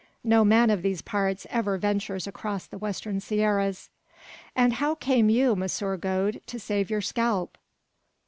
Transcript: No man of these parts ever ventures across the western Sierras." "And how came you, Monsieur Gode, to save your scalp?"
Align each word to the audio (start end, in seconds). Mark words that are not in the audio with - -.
No 0.23 0.43
man 0.43 0.71
of 0.71 0.81
these 0.81 1.03
parts 1.03 1.45
ever 1.51 1.77
ventures 1.77 2.25
across 2.25 2.65
the 2.65 2.79
western 2.79 3.19
Sierras." 3.19 3.91
"And 4.55 4.73
how 4.73 4.95
came 4.95 5.29
you, 5.29 5.55
Monsieur 5.55 5.95
Gode, 5.95 6.41
to 6.47 6.59
save 6.59 6.89
your 6.89 7.01
scalp?" 7.01 7.55